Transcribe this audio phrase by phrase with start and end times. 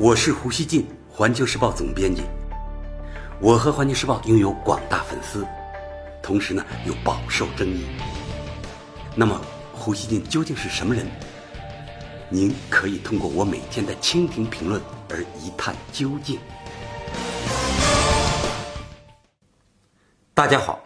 [0.00, 2.22] 我是胡锡进，环球时报总编辑。
[3.40, 5.44] 我和环球时报拥有广大粉丝，
[6.22, 7.84] 同时呢又饱受争议。
[9.16, 9.40] 那么，
[9.72, 11.04] 胡锡进究竟是什么人？
[12.28, 14.80] 您可以通过我每天的蜻蜓评论
[15.10, 16.38] 而一探究竟。
[20.32, 20.78] 大家好，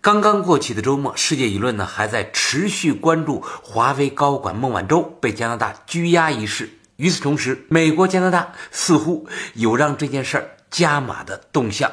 [0.00, 6.68] 刚刚过去的周末，世界舆论呢还在持续关注华为高管孟晚舟被加拿大拘押一事。
[7.00, 11.90] 与此同时，美国、加拿大似乎有让这件事儿加码的动向。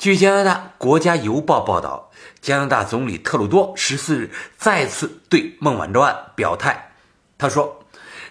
[0.00, 6.90] 据加拿大《国家邮报》报道，加拿大总理特鲁多十四日再次对孟晚舟案表态。
[7.38, 7.84] 他说：“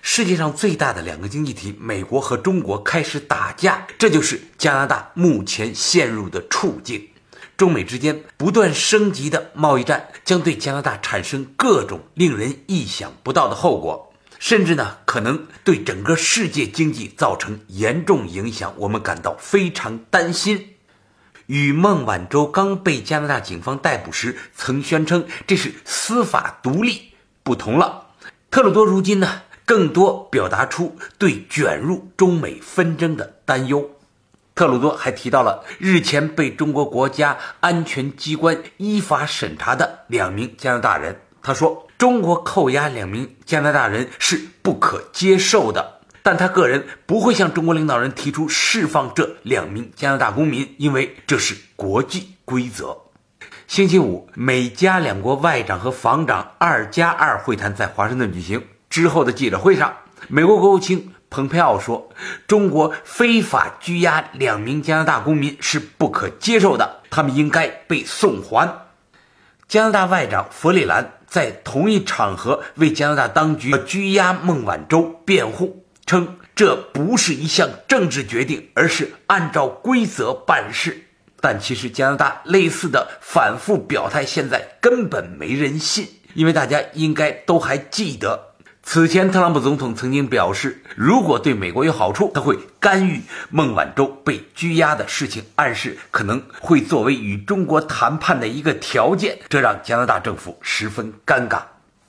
[0.03, 7.07] 世界上最大的两个经济体，美国和中国开始打架，这就是加拿大目前陷入的处境。
[7.55, 14.01] 中美之间不断升级的贸易战将对加拿大产生各种令人意想不到的后果。”
[14.37, 20.75] 甚至呢，可能对整个世界经济造成严重影响，我们感到非常担心。
[21.47, 27.11] 与孟晚舟刚被加拿大警方逮捕时曾宣称这是司法独立
[27.43, 28.07] 不同了，
[28.49, 33.91] 特鲁多如今呢，更多表达出对卷入中美纷争的担忧。
[34.55, 41.84] 特鲁多还提到了日前被中国国家安全机关依法审查的两名加拿大人，他说。
[41.97, 52.97] 中国扣押两名加拿大人是不可接受的，但他个人不会向中国领导人提出释放这两名加拿大公民，因为这是国际规则。
[53.67, 58.61] 星期五，美加两国外长和防长“二加二”会谈在华盛顿举行。
[58.89, 59.93] 之后的记者会上，
[60.27, 62.09] 美国国务卿蓬佩奥说
[62.45, 68.71] ：“中国非法拘押两名加拿大公民是不可接受的，他们应该被送还。”
[69.67, 71.11] 加拿大外长弗里兰。
[71.27, 81.07] 在同一场合为加拿大当局拘押孟晚舟辩护，称这不是一项政治决定，而是按照规则办事。
[81.41, 88.54] 但其实加拿大类似的反复表态，现在根本没人信，因为大家应该都还记得。
[88.87, 93.19] 此前，特朗普总统曾经表示，如果对美国有好处，他会干预
[93.49, 101.63] 孟晚舟被拘押的事情，暗示可能会作为与中国谈判的一个条件，这让加拿大政府十分尴尬。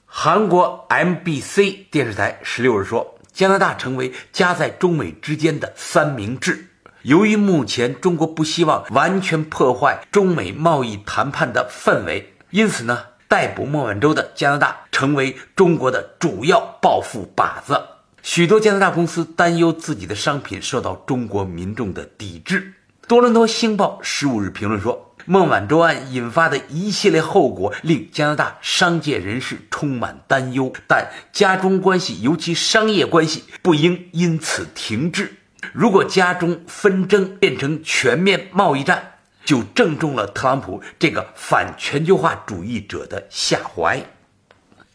[0.04, 6.68] 韩国 MBC 电视台十六日说，加拿大成为夹在中美之间的三明治。
[7.02, 12.98] 由于目前中国不希望完全破坏中美贸易谈判的氛围，因此呢。
[13.28, 17.80] 逮捕孟晚舟的加拿大成为中国的主要报复靶子，
[18.22, 22.72] 许多加拿大公司担忧自己的商品受到中国民众的抵制。
[23.08, 35.34] 多伦多星报十五日评论说，孟晚舟案引发的一系列后果令加拿大商界人士充满担忧，但加中关系，尤其商业关系，不应因此停滞。
[35.72, 39.14] 如果加中纷争变成全面贸易战，
[39.46, 44.04] 就正中了特朗普这个反全球化主义者的下怀。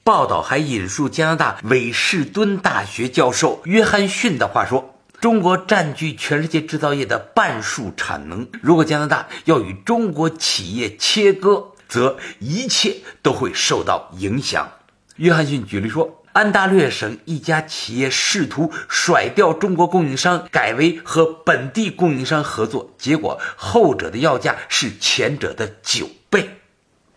[0.04, 14.70] 报道还引述加拿大韦士敦大学教授约翰逊的话说：“中国占据全世界制造业的半数产能，如果加拿大要与中国企业切割，则一切都会受到影响。”
[15.18, 16.21] 约翰逊举例说。
[16.34, 26.58] 安大略省一家企业试图甩掉中国供应商，改为和本地供应商合作，结果后者的要价是前者的九倍。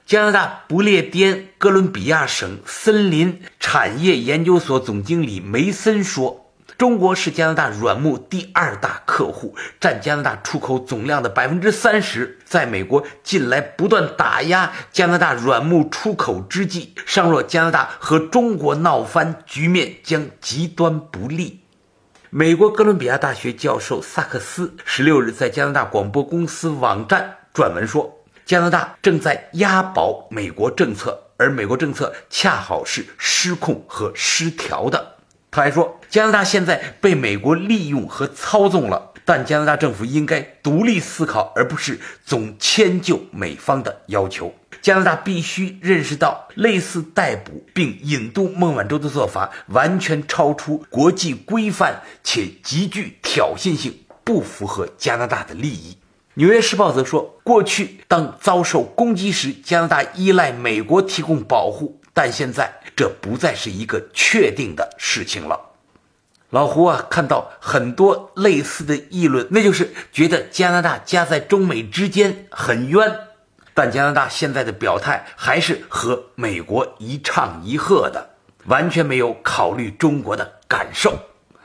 [0.06, 6.43] 加拿大不列颠哥伦比亚省森林产业研究所总经理梅森说。
[6.76, 12.38] 中国是加拿大软木第二大客户，占加拿大出口总量的百分之三十。
[12.44, 21.60] 在美国近来不断打压加拿大软木出口之际，倘若加拿大和中国闹翻，局面将极端不利。
[22.30, 35.13] 美国哥伦比亚大学教授萨克斯十六日在加拿大广播公司网站撰文说，加拿大正在押宝美国政策，而美国政策恰好是失控和失调的。
[35.54, 44.52] 他还说，加拿大现在被美国利用和操纵了，但加拿大政府应该独立思考，而不是总迁就美方的要求。
[44.82, 55.92] 加拿大必须认识到，类似逮捕并引渡孟晚舟的做法完全超出国际规范，且极具挑衅性，不符合加拿大的利益。
[56.34, 62.00] 《纽约时报》则说，过去当遭受攻击时，加拿大依赖美国提供保护。
[62.14, 65.60] 但现在这不再是一个确定的事情了。
[66.50, 73.12] 老胡啊，看到很多类似的议论，那就是觉得加拿大夹在中美之间很冤。
[73.74, 78.30] 但加拿大现在的表态还是和美国一唱一和的，
[78.66, 81.18] 完全没有考虑中国的感受。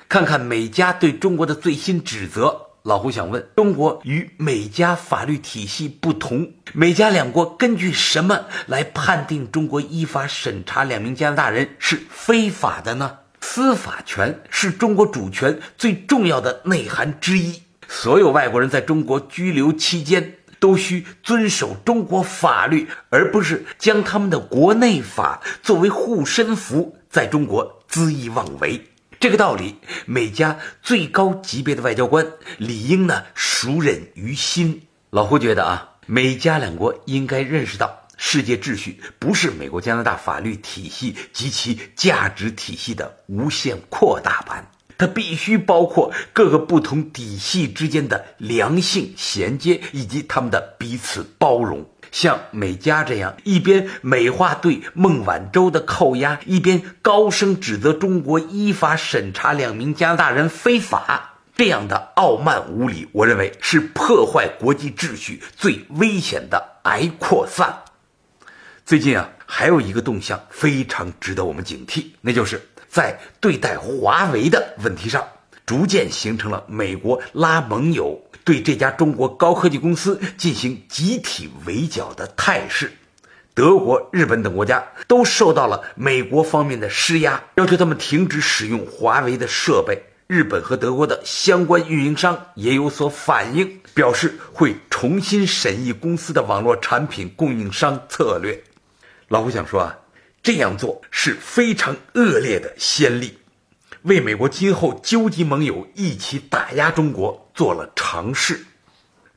[0.07, 2.68] 看看美加对中国的最新指责。
[2.89, 13.19] 老胡想问：中国与美加法律体系不同，美加两国根据什么来判定中国依法审查两名加拿大人是非法的呢？
[13.41, 17.61] 司法权是中国主权最重要的内涵之一。
[17.87, 28.83] 所有外国人在中国居留期间都需遵守中国法律，而不是将他们的国内法作为护身符，在中国恣意妄为。
[29.19, 29.75] 这个道理，
[30.05, 32.25] 美加最高级别的外交官
[32.57, 34.83] 理应呢熟忍于心。
[35.09, 38.07] 老胡觉得啊，美加两国应该认识到。
[38.15, 51.89] 世界秩序不是美国、加拿大法律体系及其价值体系的无限扩大版，它必须包括各个不同体系之间的良性衔接以及他们的彼此包容。
[52.11, 67.83] 像美加这样一边美化对孟晚舟的扣押，一边高声指责中国依法审查两名加拿大人非法，这样的傲慢无礼，我认为是破坏国际秩序最危险的癌扩散。
[68.85, 75.27] 最近啊，还有一个动向非常值得我们警惕，那就是在对待华为的问题上，
[75.65, 82.91] 逐渐形成了美国拉盟友对这家中国高科技公司进行集体围剿的态势。
[83.53, 90.01] 德国、日本等国家都受到了美国方面的施压，要求他们停止使用华为的设备。
[90.27, 98.63] 日本和德国的相关运营商也有所反应，表示会重新审议公司的网络产品供应商策略。
[99.27, 99.97] 老胡想说啊，
[100.43, 103.39] 这样做是非常恶劣的先例，
[104.03, 108.65] 为美国今后纠集盟友一起打压中国做了尝试。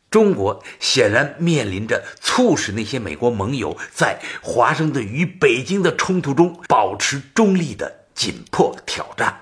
[0.09, 9.41] 中国显然面临着促使那些美国盟友在华盛顿与北京的冲突中保持中立的紧迫挑战。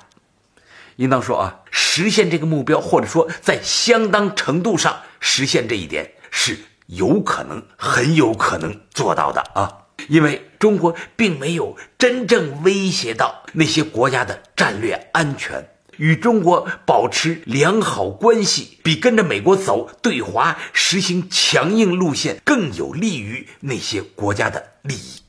[0.96, 6.56] 应当说啊，实现这个目标，或者说在相当程度上实现这一点，是
[6.86, 9.76] 有可能、很有可能做到的啊。
[10.08, 15.68] 因为中国并没有真正威胁到那些国家的战略安全，
[16.00, 25.20] 与中国保持良好关系，比跟着美国走对华实行强硬路线更有利于那些国家的利益。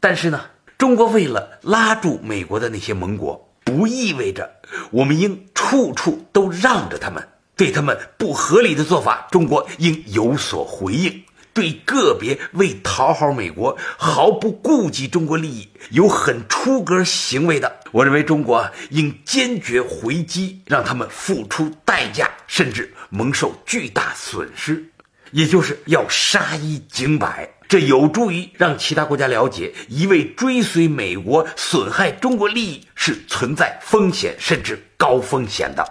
[0.00, 4.56] 但是呢，中国为了拉住美国的那些盟国，不意味着
[4.90, 11.22] 我们应处处都让着他们，对他们不合理的做法，中国应有所回应。
[11.54, 24.84] 对个别为讨好美国、毫不顾及中国利益、有很出格行为的，我认为中国应坚决回击，让他们付出代价，甚至蒙受巨大损失。
[25.30, 35.82] 也就是要杀一儆百，这有助于让其他国家了解，一味追随美国、损害中国利益是存在风险，甚至高风险的。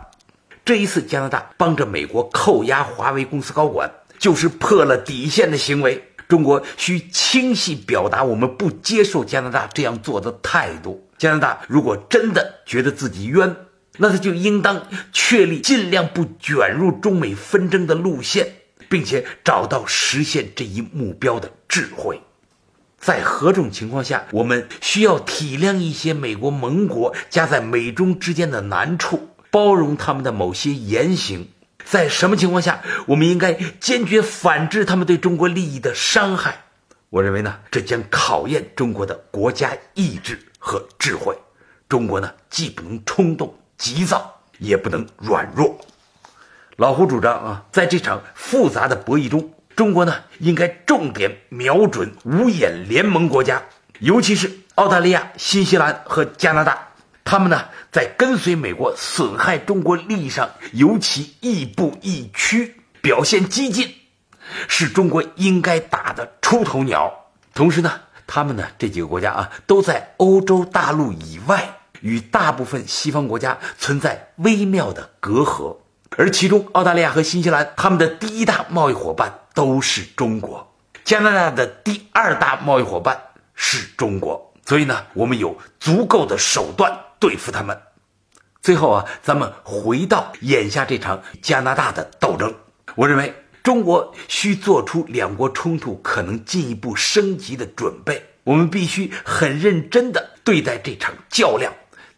[0.63, 3.91] 这一次，加拿大帮着美国扣押华为公司高管。
[4.21, 11.09] 就是破了底线的行为，中国需清晰表达我们不接受加拿大这样做的态度。
[11.17, 13.55] 加拿大如果真的觉得自己冤，
[13.97, 18.47] 那他就应当确立尽量不卷入中美纷争的路线，
[18.87, 22.21] 并且找到实现这一目标的智慧。
[22.99, 31.47] 在何种情况下，我们需要体谅一些美国盟国夹在美中之间的难处，包容他们的某些言行。
[31.85, 36.63] 在什么情况下，我们应该坚决反制他们对中国利益的伤害？
[37.09, 41.37] 我认为呢，这将考验中国的国家意志和智慧。
[41.89, 45.77] 中国呢，既不能冲动急躁，也不能软弱。
[46.77, 53.61] 老胡主张啊，在这场复杂的博弈中，中国呢，应该重点瞄准五眼联盟国家，
[53.99, 56.90] 尤其是澳大利亚、新西兰和加拿大。
[57.31, 63.89] 他们呢，在跟随美国损害中国利益上尤其亦步亦趋，表现激进，
[64.67, 67.09] 是中国应该打的出头鸟。
[67.53, 75.77] 同时呢，他们呢这几个国家啊，都在欧洲大陆以外，与大部分西方国家存在微妙的隔阂。
[76.17, 80.67] 而其中，澳大利亚和新西兰，他们的第一大贸易伙伴都是中国；
[81.05, 83.17] 加拿大的第二大贸易伙伴
[83.55, 84.53] 是中国。
[84.65, 86.93] 所以呢，我们有足够的手段。
[87.21, 87.81] 对付他们。
[88.61, 92.53] 最后啊，咱们回到眼下这场加拿大的斗争。
[92.95, 98.21] 我认为中国需做出两国冲突可能进一步升级的准备。
[98.43, 101.71] 我们必须很认真地对待这场较量，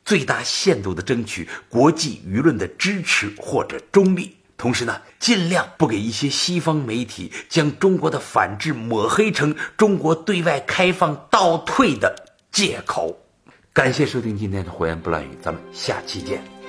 [0.06, 4.36] 最大限度地争取国际舆论的支持或者中立。
[4.56, 12.16] 同时呢，尽量不给一些西方媒体将中国的反制抹黑成中国对外开放倒退的
[12.52, 13.18] 借口。
[13.74, 16.62] 感谢收听今天的《火焰不乱语》，咱们下期见。